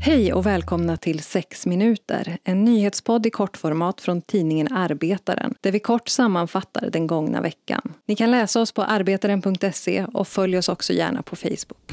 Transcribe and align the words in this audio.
Hej 0.00 0.32
och 0.32 0.46
välkomna 0.46 0.96
till 0.96 1.22
6 1.22 1.66
minuter, 1.66 2.38
en 2.44 2.64
nyhetspodd 2.64 3.26
i 3.26 3.30
kortformat 3.30 4.00
från 4.00 4.22
tidningen 4.22 4.72
Arbetaren 4.72 5.54
där 5.60 5.72
vi 5.72 5.80
kort 5.80 6.08
sammanfattar 6.08 6.90
den 6.90 7.06
gångna 7.06 7.40
veckan. 7.40 7.92
Ni 8.06 8.16
kan 8.16 8.30
läsa 8.30 8.60
oss 8.60 8.72
på 8.72 8.82
arbetaren.se 8.82 10.04
och 10.04 10.28
följ 10.28 10.58
oss 10.58 10.68
också 10.68 10.92
gärna 10.92 11.22
på 11.22 11.36
Facebook. 11.36 11.92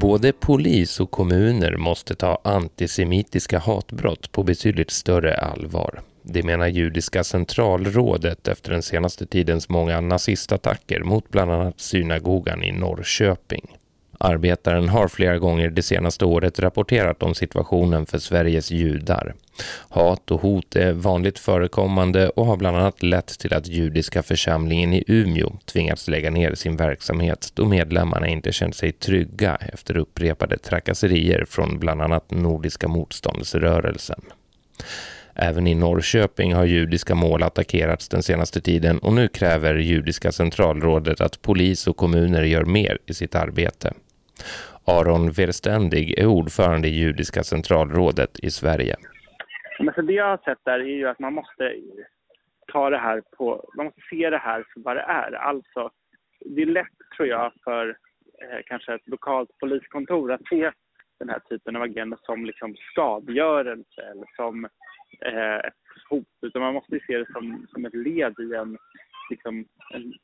Både 0.00 0.32
polis 0.32 1.00
och 1.00 1.10
kommuner 1.10 1.76
måste 1.76 2.14
ta 2.14 2.40
antisemitiska 2.44 3.58
hatbrott 3.58 4.32
på 4.32 4.42
betydligt 4.42 4.90
större 4.90 5.38
allvar. 5.38 6.00
Det 6.28 6.42
menar 6.42 6.66
Judiska 6.66 7.24
centralrådet 7.24 8.48
efter 8.48 8.72
den 8.72 8.82
senaste 8.82 9.26
tidens 9.26 9.68
många 9.68 10.00
nazistattacker 10.00 11.00
mot 11.00 11.28
bland 11.28 11.50
annat 11.52 11.80
synagogan 11.80 12.64
i 12.64 12.72
Norrköping. 12.72 13.76
Arbetaren 14.18 14.88
har 14.88 15.08
flera 15.08 15.38
gånger 15.38 15.70
det 15.70 15.82
senaste 15.82 16.24
året 16.24 16.58
rapporterat 16.58 17.22
om 17.22 17.34
situationen 17.34 18.06
för 18.06 18.18
Sveriges 18.18 18.70
judar. 18.70 19.34
Hat 19.88 20.30
och 20.30 20.40
hot 20.40 20.76
är 20.76 20.92
vanligt 20.92 21.38
förekommande 21.38 22.28
och 22.28 22.46
har 22.46 22.56
bland 22.56 22.76
annat 22.76 23.02
lett 23.02 23.38
till 23.38 23.54
att 23.54 23.68
judiska 23.68 24.22
församlingen 24.22 24.92
i 24.92 25.04
Umeå 25.06 25.52
tvingats 25.64 26.08
lägga 26.08 26.30
ner 26.30 26.54
sin 26.54 26.76
verksamhet 26.76 27.50
då 27.54 27.64
medlemmarna 27.64 28.28
inte 28.28 28.52
känt 28.52 28.76
sig 28.76 28.92
trygga 28.92 29.56
efter 29.56 29.96
upprepade 29.96 30.58
trakasserier 30.58 31.44
från 31.44 31.78
bland 31.78 32.02
annat 32.02 32.30
Nordiska 32.30 32.88
motståndsrörelsen. 32.88 34.20
Även 35.38 35.66
i 35.66 35.74
Norrköping 35.74 36.54
har 36.54 36.64
judiska 36.64 37.14
mål 37.14 37.42
attackerats 37.42 38.08
den 38.08 38.22
senaste 38.22 38.60
tiden 38.60 38.98
och 38.98 39.12
nu 39.12 39.28
kräver 39.28 39.74
Judiska 39.74 40.32
centralrådet 40.32 41.20
att 41.20 41.42
polis 41.42 41.86
och 41.86 41.96
kommuner 41.96 42.42
gör 42.42 42.64
mer 42.64 42.98
i 43.06 43.14
sitt 43.14 43.34
arbete. 43.34 43.92
Aron 44.84 45.30
Verständig 45.30 46.18
är 46.18 46.26
ordförande 46.26 46.88
i 46.88 46.90
Judiska 46.90 47.42
centralrådet 47.42 48.38
i 48.38 48.50
Sverige. 48.50 48.96
Men 49.80 49.94
så 49.94 50.02
det 50.02 50.12
jag 50.12 50.24
har 50.28 50.40
sett 50.44 50.64
där 50.64 50.80
är 50.80 50.96
ju 51.00 51.08
att 51.08 51.18
man 51.18 51.34
måste 51.34 51.74
ta 52.72 52.90
det 52.90 52.98
här 52.98 53.22
på, 53.36 53.70
man 53.76 53.86
måste 53.86 54.00
se 54.10 54.30
det 54.30 54.38
här 54.38 54.64
för 54.74 54.80
vad 54.80 54.96
det 54.96 55.02
är. 55.02 55.32
Alltså, 55.32 55.90
det 56.40 56.62
är 56.62 56.66
lätt 56.66 56.96
tror 57.16 57.28
jag 57.28 57.52
för 57.64 57.88
eh, 58.42 58.60
kanske 58.66 58.94
ett 58.94 59.08
lokalt 59.08 59.50
poliskontor 59.60 60.32
att 60.32 60.48
se 60.48 60.70
den 61.18 61.28
här 61.28 61.38
typen 61.38 61.76
av 61.76 61.82
agenda 61.82 62.16
som 62.22 62.46
liksom 62.46 62.74
skadegörelse 62.92 64.02
eller 64.10 64.26
som 64.36 64.64
eh, 64.64 64.70
ett 65.20 65.74
hot. 66.10 66.26
Utan 66.42 66.62
man 66.62 66.74
måste 66.74 67.00
se 67.06 67.18
det 67.18 67.32
som, 67.32 67.66
som 67.72 67.84
ett 67.84 67.94
led 67.94 68.34
i 68.40 68.54
en, 68.54 68.78
liksom, 69.30 69.64
en 69.94 70.14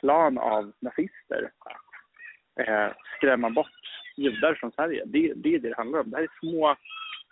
plan 0.00 0.38
av 0.38 0.72
nazister. 0.80 1.50
Eh, 2.60 2.92
skrämma 3.16 3.50
bort 3.50 3.66
judar 4.16 4.54
från 4.54 4.72
Sverige. 4.72 5.02
Det, 5.06 5.32
det 5.36 5.54
är 5.54 5.58
det 5.58 5.68
det 5.68 5.76
handlar 5.76 6.00
om. 6.00 6.10
Det 6.10 6.16
här 6.16 6.24
är 6.24 6.38
små, 6.40 6.76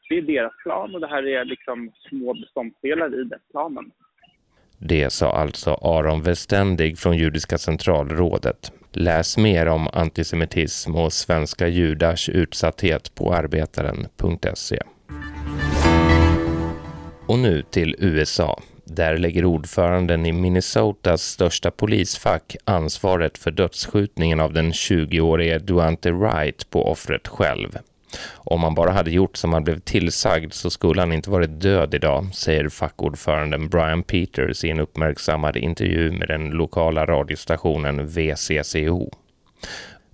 det 0.08 0.18
är 0.18 0.22
deras 0.22 0.52
plan 0.62 0.94
och 0.94 1.00
det 1.00 1.06
här 1.06 1.26
är 1.26 1.44
liksom 1.44 1.92
små 2.08 2.34
beståndsdelar 2.34 3.20
i 3.20 3.24
den 3.24 3.40
planen. 3.50 3.90
Det 4.78 5.12
sa 5.12 5.32
alltså 5.32 5.70
Aron 5.70 6.22
Weständig 6.22 6.98
från 6.98 7.16
Judiska 7.16 7.58
centralrådet. 7.58 8.72
Läs 8.92 9.38
mer 9.38 9.68
om 9.68 9.88
antisemitism 9.92 10.94
och 10.94 11.12
svenska 11.12 11.68
judars 11.68 12.28
utsatthet 12.28 13.14
på 13.14 13.32
arbetaren.se. 13.32 14.78
Och 17.26 17.38
nu 17.38 17.62
till 17.62 17.94
USA. 17.98 18.60
Där 18.84 19.18
lägger 19.18 19.44
ordföranden 19.44 20.26
i 20.26 20.32
Minnesotas 20.32 21.22
största 21.22 21.70
polisfack 21.70 22.56
ansvaret 22.64 23.38
för 23.38 23.50
dödsskjutningen 23.50 24.40
av 24.40 24.52
den 24.52 24.72
20-årige 24.72 25.58
Duante 25.58 26.10
Wright 26.12 26.70
på 26.70 26.90
offret 26.90 27.28
själv. 27.28 27.78
Om 28.34 28.62
han 28.62 28.74
bara 28.74 28.90
hade 28.90 29.10
gjort 29.10 29.36
som 29.36 29.52
han 29.52 29.64
blev 29.64 29.80
tillsagd 29.80 30.52
så 30.52 30.70
skulle 30.70 31.00
han 31.00 31.12
inte 31.12 31.30
varit 31.30 31.60
död 31.60 31.94
idag, 31.94 32.34
säger 32.34 32.68
fackordföranden 32.68 33.68
Brian 33.68 34.02
Peters 34.02 34.64
i 34.64 34.70
en 34.70 34.80
uppmärksammad 34.80 35.56
intervju 35.56 36.12
med 36.12 36.28
den 36.28 36.50
lokala 36.50 37.06
radiostationen 37.06 38.08
VCCO. 38.08 39.10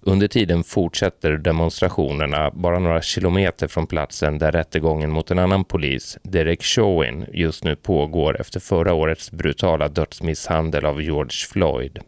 Under 0.05 0.29
tiden 0.29 0.65
fortsätter 0.65 1.33
demonstrationerna 1.33 2.51
bara 2.51 2.79
några 2.79 3.03
kilometer 3.03 3.69
från 3.69 3.87
platsen 3.87 4.39
där 4.39 4.53
rättegången 4.53 5.11
mot 5.11 5.31
en 5.31 5.39
annan 5.39 5.65
polis, 5.65 6.19
Derek 6.23 6.63
Chauvin, 6.63 7.27
just 7.33 7.65
nu 7.65 7.77
pågår 7.77 8.41
efter 8.41 8.61
förra 8.61 8.95
årets 8.95 9.31
brutala 9.31 9.89
dödsmisshandel 9.89 10.85
av 10.85 11.03
George 11.03 11.47
Floyd. 11.53 11.99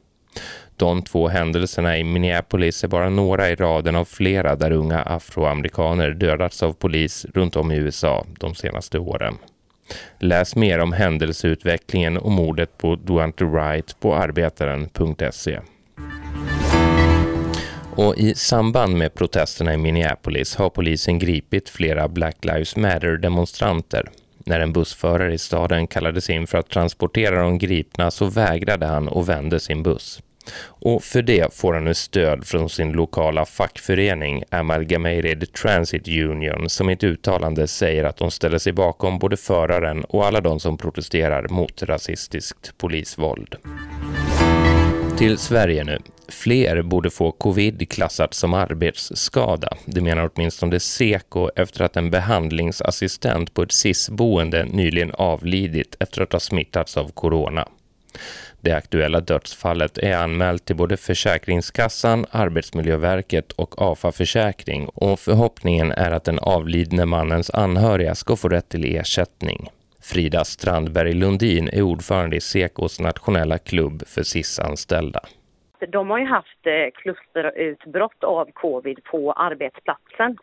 De 0.77 1.03
två 1.03 1.29
händelserna 1.29 1.99
i 1.99 2.05
Minneapolis 2.05 2.85
är 2.85 2.89
bara 2.89 3.11
några 3.11 3.51
i 3.51 3.55
raden 3.55 3.97
av 3.97 4.05
flera 4.05 4.57
där 4.57 4.71
unga 4.71 5.03
afroamerikaner 5.03 6.11
dödats 6.11 6.63
av 6.63 6.73
polis 6.73 7.27
runt 7.35 7.57
om 7.57 7.73
i 7.73 7.77
USA 7.77 8.27
de 8.39 8.55
senaste 8.55 8.99
åren. 8.99 9.35
Läs 10.19 10.57
mer 10.57 10.79
om 10.79 10.93
händelseutvecklingen 10.93 12.17
och 12.17 12.31
mordet 12.31 12.79
på 12.79 12.97
Duante 12.97 13.45
Wright 13.45 14.01
på 14.01 14.15
arbetaren.se. 14.15 15.61
Och 17.97 18.17
i 18.17 18.35
samband 18.35 18.97
med 18.97 19.15
protesterna 19.15 19.75
i 19.75 19.77
Minneapolis 19.77 20.57
har 20.57 20.71
polisen 20.71 21.19
gripit 21.19 21.69
flera 21.69 22.09
Black 22.09 22.45
Lives 22.45 22.77
Matter-demonstranter. 22.77 24.11
När 24.47 24.61
en 24.61 24.73
bussförare 24.73 25.35
i 25.35 25.39
staden 25.39 25.87
kallades 25.87 26.31
in 26.31 26.47
för 26.47 26.59
att 26.59 26.69
transportera 26.69 27.43
de 27.43 27.59
gripna 27.59 28.11
så 28.11 28.27
vägrade 28.27 28.87
han 28.87 29.09
och 29.09 29.29
vände 29.29 29.61
sin 29.61 29.83
buss. 29.83 30.23
Och 30.65 31.03
för 31.03 31.23
det 31.23 31.55
får 31.55 31.75
han 31.75 31.85
nu 31.85 31.95
stöd 31.95 32.47
från 32.47 32.69
sin 32.69 32.93
lokala 32.93 33.45
fackförening 33.45 34.43
Amalgamated 34.51 35.53
Transit 35.53 36.09
Union 36.09 36.69
som 36.69 36.91
i 36.91 36.93
ett 36.93 37.05
uttalande 37.05 37.67
säger 37.67 38.05
att 38.05 38.17
de 38.17 38.31
ställer 38.31 38.59
sig 38.59 38.73
bakom 38.73 39.19
både 39.19 39.37
föraren 39.37 40.05
och 40.05 40.27
alla 40.27 40.41
de 40.41 40.61
som 40.61 40.79
protesterar 40.79 41.49
mot 41.49 41.83
rasistiskt 41.83 42.79
polisvåld. 42.79 43.57
Till 45.19 45.39
Sverige 45.39 45.85
nu. 45.85 45.99
Fler 46.29 46.83
borde 46.83 47.11
få 47.11 47.33
covid 47.33 47.91
klassat 47.91 48.35
som 48.35 48.55
arbetsskada. 48.55 49.69
Det 49.85 50.01
menar 50.01 50.31
åtminstone 50.35 50.81
Seko 50.81 51.51
efter 51.57 51.85
att 51.85 51.97
en 51.97 52.11
behandlingsassistent 52.11 53.55
på 53.55 53.63
ett 53.63 53.73
SIS-boende 53.73 54.65
nyligen 54.65 55.13
avlidit 55.13 55.97
efter 56.01 56.23
att 56.23 56.33
ha 56.33 56.41
smittats 56.41 56.97
av 56.97 57.09
corona. 57.09 57.69
Det 58.61 58.73
aktuella 58.73 59.21
dödsfallet 59.21 59.99
är 59.99 60.17
anmält 60.17 60.65
till 60.65 60.77
både 60.77 60.97
Försäkringskassan, 60.97 62.27
Arbetsmiljöverket 62.31 63.53
och 63.53 63.83
AFA 63.83 64.13
Försäkring 64.13 64.87
och 64.87 65.21
förhoppningen 65.21 65.93
är 65.93 66.11
att 66.11 66.25
den 66.25 66.39
avlidne 66.39 67.05
mannens 67.07 67.51
anhöriga 67.51 68.15
ska 68.15 68.37
få 68.37 68.49
rätt 68.49 68.69
till 68.69 68.97
ersättning. 68.97 69.69
Frida 70.13 70.45
Strandberg 70.45 71.13
Lundin 71.13 71.69
är 71.73 71.83
ordförande 71.83 72.37
i 72.37 72.41
Sekos 72.41 73.01
nationella 73.01 73.59
klubb 73.59 74.03
för 74.07 74.23
SIS-anställda. 74.23 75.21
De 75.89 76.11
har 76.11 76.19
ju 76.19 76.25
haft 76.25 76.67
eh, 76.67 76.91
klusterutbrott 77.03 78.25
av 78.25 78.51
covid 78.53 79.05
på 79.05 79.33
arbetsplatsen 79.33 80.37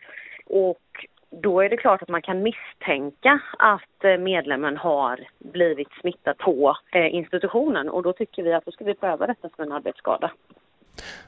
och 0.45 1.05
då 1.29 1.61
är 1.61 1.69
det 1.69 1.77
klart 1.77 2.01
att 2.01 2.09
man 2.09 2.21
kan 2.21 2.43
misstänka 2.43 3.41
att 3.59 4.03
eh, 4.03 4.17
medlemmen 4.17 4.77
har 4.77 5.19
blivit 5.39 5.91
smittad 6.01 6.37
på 6.37 6.77
eh, 6.93 7.15
institutionen 7.15 7.89
och 7.89 8.03
då 8.03 8.13
tycker 8.13 8.43
vi 8.43 8.53
att 8.53 8.65
då 8.65 8.71
ska 8.71 8.83
vi 8.83 8.93
pröva 8.93 9.27
detta 9.27 9.49
som 9.55 9.63
en 9.65 9.71
arbetsskada. 9.71 10.31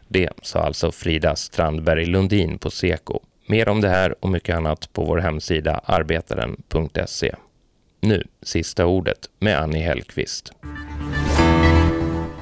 Det 0.08 0.30
sa 0.42 0.60
alltså 0.60 0.92
Frida 0.92 1.36
Strandberg 1.36 2.06
Lundin 2.06 2.58
på 2.58 2.70
Seko. 2.70 3.20
Mer 3.48 3.70
om 3.70 3.82
det 3.82 3.90
här 3.90 4.16
och 4.20 4.30
mycket 4.30 4.56
annat 4.56 4.94
på 4.94 5.04
vår 5.04 5.18
hemsida 5.18 5.82
arbetaren.se. 5.86 7.36
Nu 8.06 8.24
sista 8.42 8.86
ordet 8.86 9.30
med 9.40 9.60
Annie 9.60 9.84
Hellqvist. 9.84 10.52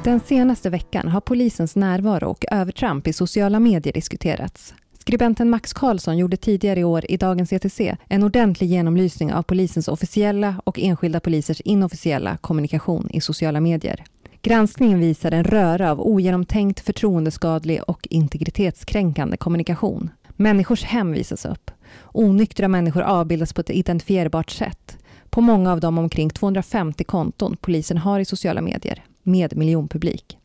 Den 0.04 0.20
senaste 0.20 0.70
veckan 0.70 1.08
har 1.08 1.22
polisens 1.22 1.76
närvaro 1.76 2.30
och 2.30 2.46
övertramp 2.52 3.08
i 3.08 3.14
sociala 3.14 3.60
medier 3.60 3.94
diskuterats. 3.94 4.74
Skribenten 5.00 5.50
Max 5.50 5.74
Karlsson 5.74 6.18
gjorde 6.18 6.38
tidigare 6.38 6.80
i 6.80 6.84
år 6.84 7.06
i 7.10 7.18
Dagens 7.18 7.54
ETC 7.54 7.82
en 8.10 8.24
ordentlig 8.24 8.70
genomlysning 8.70 9.34
av 9.34 9.44
polisens 9.44 9.88
officiella 9.88 10.56
och 10.64 10.80
enskilda 10.80 11.20
polisers 11.20 11.62
inofficiella 11.62 12.38
kommunikation 12.38 13.10
i 13.12 13.22
sociala 13.22 13.60
medier. 13.60 14.04
Granskningen 14.42 15.00
visar 15.00 15.32
en 15.32 15.44
röra 15.44 15.92
av 15.92 16.02
ogenomtänkt, 16.02 16.80
förtroendeskadlig 16.80 17.82
och 17.88 18.08
integritetskränkande 18.10 19.38
kommunikation. 19.38 20.10
Människors 20.36 20.84
hem 20.84 21.12
visas 21.12 21.46
upp. 21.46 21.72
Onyktra 22.04 22.68
människor 22.68 23.02
avbildas 23.02 23.54
på 23.54 23.62
ett 23.62 23.70
identifierbart 23.70 24.50
sätt 24.50 24.98
på 25.32 25.42
många 25.42 25.72
av 25.72 25.80
de 25.80 25.98
omkring 25.98 26.30
250 26.30 27.04
konton 27.04 27.58
polisen 27.62 27.98
har 27.98 28.20
i 28.20 28.26
sociala 28.26 28.62
medier 28.62 29.04
med 29.24 29.58
miljonpublik. 29.58 30.38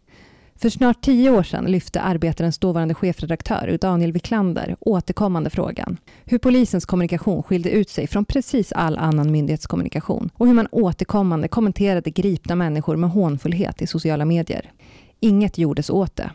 För 0.58 0.70
snart 0.70 1.02
tio 1.02 1.30
år 1.30 1.42
sedan 1.42 1.64
lyfte 1.64 2.00
Arbetarens 2.00 2.58
dåvarande 2.58 2.94
chefredaktör 2.94 3.78
Daniel 3.80 4.12
Wiklander 4.12 4.76
återkommande 4.80 5.50
frågan 5.50 5.96
hur 6.24 6.38
polisens 6.38 6.86
kommunikation 6.86 7.42
skilde 7.42 7.70
ut 7.70 7.90
sig 7.90 8.06
från 8.06 8.24
precis 8.24 8.72
all 8.72 8.98
annan 8.98 9.32
myndighetskommunikation 9.32 10.30
och 10.34 10.46
hur 10.46 10.54
man 10.54 10.68
återkommande 10.70 11.48
kommenterade 11.48 12.10
gripna 12.10 12.54
människor 12.54 12.96
med 12.96 13.10
hånfullhet 13.10 13.82
i 13.82 13.86
sociala 13.86 14.24
medier. 14.24 14.72
Inget 15.20 15.58
gjordes 15.58 15.90
åt 15.90 16.16
det. 16.16 16.30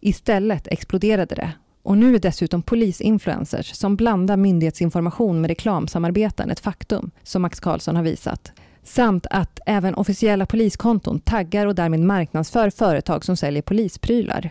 Istället 0.00 0.66
exploderade 0.66 1.34
det 1.34 1.52
och 1.82 1.98
nu 1.98 2.14
är 2.14 2.18
dessutom 2.18 2.62
polisinfluencers 2.62 3.74
som 3.74 3.96
blandar 3.96 4.36
myndighetsinformation 4.36 5.40
med 5.40 5.48
reklamsamarbeten 5.48 6.50
ett 6.50 6.60
faktum, 6.60 7.10
som 7.22 7.42
Max 7.42 7.60
Karlsson 7.60 7.96
har 7.96 8.02
visat. 8.02 8.52
Samt 8.82 9.26
att 9.30 9.60
även 9.66 9.94
officiella 9.94 10.46
poliskonton 10.46 11.20
taggar 11.20 11.66
och 11.66 11.74
därmed 11.74 12.00
marknadsför 12.00 12.70
företag 12.70 13.24
som 13.24 13.36
säljer 13.36 13.62
polisprylar. 13.62 14.50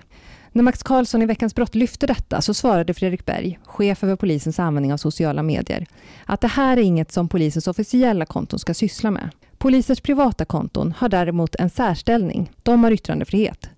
När 0.51 0.63
Max 0.63 0.83
Karlsson 0.83 1.22
i 1.22 1.25
Veckans 1.25 1.56
brott 1.56 1.75
lyfte 1.75 2.07
detta 2.07 2.42
så 2.42 2.54
svarade 2.54 2.94
Fredrik 2.94 3.25
Berg, 3.25 3.60
chef 3.63 4.04
över 4.04 4.16
polisens 4.16 4.60
användning 4.60 4.94
av 4.94 4.98
sociala 4.98 5.44
medier, 5.44 5.86
att 6.25 6.42
det 6.42 6.48
här 6.48 6.77
är 6.77 6.81
inget 6.81 7.12
som 7.12 7.27
polisens 7.27 7.68
officiella 7.68 8.25
konton 8.25 8.60
ska 8.60 8.74
syssla 8.74 9.12
med. 9.12 9.30
Polisers 9.57 10.01
privata 10.01 10.45
konton 10.45 10.94
har 10.98 11.10
däremot 11.10 11.56
en 11.56 11.69
särställning. 11.69 12.51
De 12.63 12.84
har 12.84 12.92
yttrandefrihet. 12.92 13.69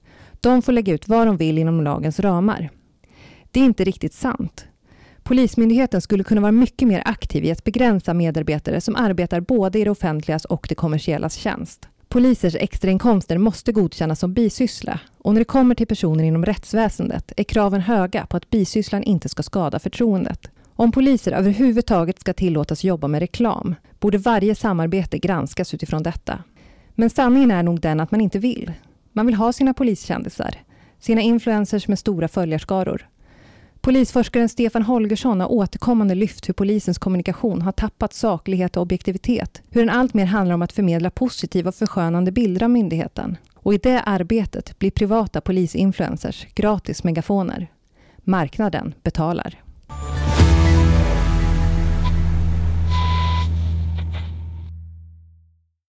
De 0.41 0.61
får 0.61 0.71
lägga 0.71 0.93
ut 0.93 1.07
vad 1.07 1.27
de 1.27 1.37
vill 1.37 1.57
inom 1.57 1.81
lagens 1.81 2.19
ramar. 2.19 2.69
Det 3.53 3.59
är 3.59 3.65
inte 3.65 3.83
riktigt 3.83 4.13
sant. 4.13 4.65
Polismyndigheten 5.23 6.01
skulle 6.01 6.23
kunna 6.23 6.41
vara 6.41 6.51
mycket 6.51 6.87
mer 6.87 7.01
aktiv 7.05 7.45
i 7.45 7.51
att 7.51 7.63
begränsa 7.63 8.13
medarbetare 8.13 8.81
som 8.81 8.95
arbetar 8.95 9.39
både 9.39 9.79
i 9.79 9.83
det 9.83 9.89
offentligas 9.89 10.45
och 10.45 10.65
det 10.69 10.75
kommersiellas 10.75 11.35
tjänst. 11.35 11.87
Polisers 12.09 12.55
extrainkomster 12.55 13.37
måste 13.37 13.71
godkännas 13.71 14.19
som 14.19 14.33
bisyssla 14.33 14.99
och 15.17 15.33
när 15.33 15.41
det 15.41 15.45
kommer 15.45 15.75
till 15.75 15.87
personer 15.87 16.23
inom 16.23 16.45
rättsväsendet 16.45 17.31
är 17.37 17.43
kraven 17.43 17.81
höga 17.81 18.25
på 18.25 18.37
att 18.37 18.49
bisysslan 18.49 19.03
inte 19.03 19.29
ska 19.29 19.43
skada 19.43 19.79
förtroendet. 19.79 20.47
Om 20.75 20.91
poliser 20.91 21.31
överhuvudtaget 21.31 22.19
ska 22.19 22.33
tillåtas 22.33 22.83
jobba 22.83 23.07
med 23.07 23.19
reklam 23.19 23.75
borde 23.99 24.17
varje 24.17 24.55
samarbete 24.55 25.17
granskas 25.17 25.73
utifrån 25.73 26.03
detta. 26.03 26.43
Men 26.95 27.09
sanningen 27.09 27.51
är 27.51 27.63
nog 27.63 27.81
den 27.81 27.99
att 27.99 28.11
man 28.11 28.21
inte 28.21 28.39
vill. 28.39 28.71
Man 29.11 29.25
vill 29.25 29.35
ha 29.35 29.53
sina 29.53 29.73
poliskändisar, 29.73 30.55
sina 30.99 31.21
influencers 31.21 31.87
med 31.87 31.99
stora 31.99 32.27
följarskaror 32.27 33.07
Polisforskaren 33.85 34.49
Stefan 34.49 34.83
Holgersson 34.83 35.39
har 35.41 35.51
återkommande 35.51 36.15
lyft 36.15 36.49
hur 36.49 36.53
polisens 36.53 36.97
kommunikation 36.97 37.61
har 37.61 37.71
tappat 37.71 38.13
saklighet 38.13 38.77
och 38.77 38.83
objektivitet. 38.83 39.61
Hur 39.69 39.81
den 39.81 39.89
alltmer 39.89 40.25
handlar 40.25 40.55
om 40.55 40.61
att 40.61 40.73
förmedla 40.73 41.09
positiva 41.09 41.69
och 41.69 41.75
förskönande 41.75 42.31
bilder 42.31 42.63
av 42.63 42.69
myndigheten. 42.69 43.37
Och 43.55 43.73
i 43.73 43.77
det 43.77 44.01
arbetet 44.01 44.79
blir 44.79 44.91
privata 44.91 45.41
polisinfluencers 45.41 46.47
gratis 46.55 47.03
megafoner. 47.03 47.67
Marknaden 48.17 48.93
betalar. 49.03 49.62